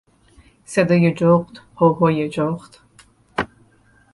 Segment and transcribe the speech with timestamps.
[0.65, 2.75] صدای جغد، هوهوی جغد